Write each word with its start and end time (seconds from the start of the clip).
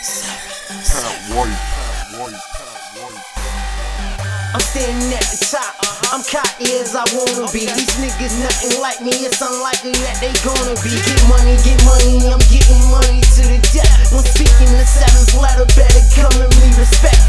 I'm 0.00 0.08
standing 4.64 5.12
at 5.12 5.28
the 5.28 5.36
top. 5.44 5.76
I'm 6.08 6.24
cocky 6.24 6.72
as 6.80 6.96
I 6.96 7.04
wanna 7.12 7.44
be. 7.52 7.68
These 7.68 8.00
niggas 8.00 8.40
nothing 8.40 8.80
like 8.80 9.04
me. 9.04 9.12
It's 9.28 9.44
unlikely 9.44 9.92
that 10.00 10.16
they 10.24 10.32
gonna 10.40 10.72
be. 10.80 10.96
Get 10.96 11.20
money, 11.28 11.52
get 11.60 11.76
money. 11.84 12.32
I'm 12.32 12.40
getting 12.48 12.80
money 12.88 13.20
to 13.20 13.42
the 13.44 13.60
death. 13.76 14.08
When 14.08 14.24
speaking 14.24 14.72
the 14.72 14.88
seventh 14.88 15.36
letter, 15.36 15.68
better 15.76 16.00
come 16.16 16.32
and 16.32 16.48
me 16.56 16.72
respect. 16.80 17.19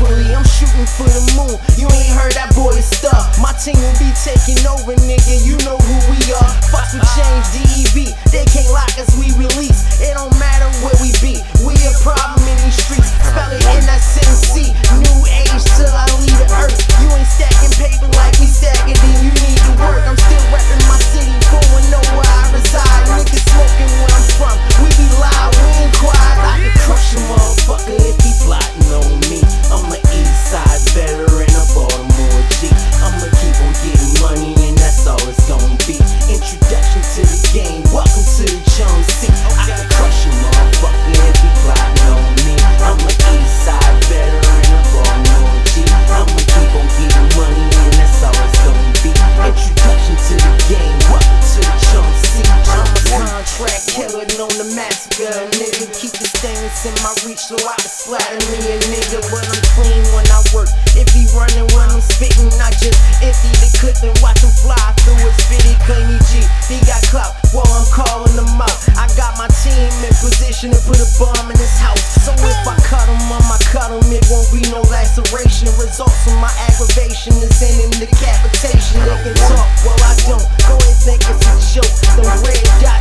It's 56.81 56.89
in 56.89 56.97
my 57.05 57.13
reach, 57.29 57.45
so 57.45 57.53
I 57.61 57.77
can 57.77 57.93
slide 57.93 58.41
me 58.49 58.57
a 58.57 58.81
nigga. 58.89 59.21
But 59.29 59.45
I'm 59.45 59.61
clean 59.77 60.01
when 60.17 60.25
I 60.33 60.41
work. 60.49 60.65
If 60.97 61.13
he 61.13 61.29
running 61.37 61.69
when 61.77 61.85
I'm 61.93 62.01
spitting, 62.01 62.49
I 62.57 62.73
just 62.73 62.97
empty 63.21 63.53
the 63.61 63.69
clip 63.77 64.01
and 64.01 64.17
watch 64.17 64.41
him 64.41 64.49
fly 64.49 64.81
through 65.05 65.21
his 65.21 65.37
fitty. 65.45 65.77
Clean 65.85 66.17
G, 66.33 66.41
he 66.65 66.81
got 66.89 67.05
clout. 67.13 67.37
While 67.53 67.69
I'm 67.69 67.85
calling 67.93 68.33
him 68.33 68.57
out, 68.57 68.73
I 68.97 69.05
got 69.13 69.37
my 69.37 69.45
team 69.61 69.93
in 70.01 70.09
position 70.17 70.73
to 70.73 70.81
put 70.81 70.97
a 70.97 71.05
bomb 71.21 71.53
in 71.53 71.57
his 71.61 71.77
house. 71.77 72.01
So 72.25 72.33
if 72.33 72.65
I 72.65 72.73
cut 72.81 73.05
him, 73.05 73.29
I'ma 73.29 73.61
cut 73.69 73.93
him. 73.93 74.01
It 74.09 74.25
won't 74.33 74.49
be 74.49 74.65
no 74.73 74.81
laceration. 74.89 75.69
Results 75.77 76.25
of 76.33 76.33
my 76.41 76.49
aggravation 76.65 77.37
is 77.45 77.61
ending 77.61 77.93
decapitation. 77.93 79.05
They 79.05 79.29
can 79.29 79.37
talk, 79.53 79.69
well 79.85 80.01
I 80.01 80.17
don't. 80.25 80.49
Go 80.65 80.81
and 80.81 80.97
think 80.97 81.21
it's 81.29 81.45
a 81.45 81.53
joke. 81.77 81.93
The 82.17 82.25
red 82.25 82.65
dot. 82.81 83.00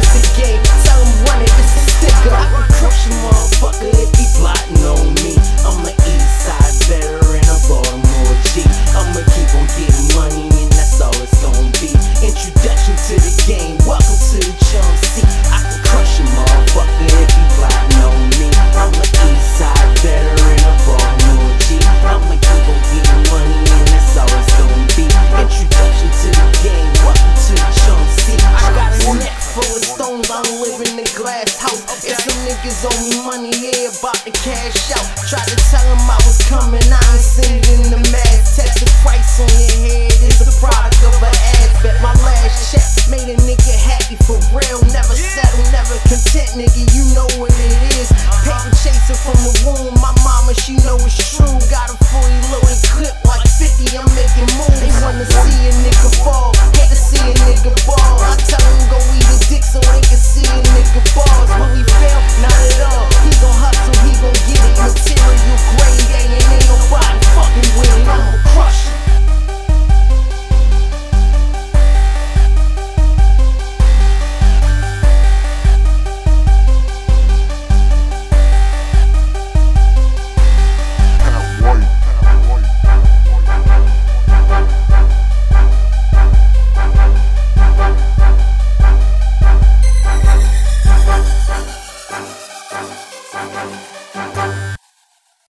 Just 0.00 0.29
out. 31.70 31.78
Okay. 31.98 32.10
It's 32.10 32.24
the 32.26 32.34
niggas 32.46 32.82
on 32.82 32.96
me 33.06 33.16
money, 33.22 33.52
yeah, 33.62 33.94
about 33.94 34.18
to 34.26 34.32
cash 34.42 34.90
out. 34.94 35.06
Try 35.30 35.42
to 35.46 35.56
tell 35.70 35.86
them 35.86 36.02
I 36.10 36.18
was 36.26 36.38
coming, 36.50 36.82
I 36.82 36.98
ain't 36.98 37.22
sending 37.22 37.82
the 37.90 38.00
mad 38.10 38.38
text. 38.50 38.82
The 38.82 38.90
price 39.02 39.38
on 39.38 39.50
your 39.54 39.74
head 39.86 40.14
is 40.26 40.38
the 40.42 40.54
product 40.58 40.98
of 41.06 41.14
an 41.22 41.34
ad 41.62 41.70
bet. 41.82 41.96
My 42.02 42.14
last 42.26 42.74
check 42.74 42.86
made 43.10 43.30
a 43.30 43.36
nigga 43.46 43.74
happy 43.78 44.16
for 44.26 44.38
real. 44.50 44.80
Never 44.90 45.14
settle, 45.14 45.64
never 45.70 45.96
content, 46.10 46.58
nigga. 46.58 46.89